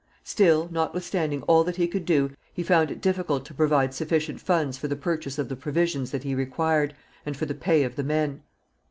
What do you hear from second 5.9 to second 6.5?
that he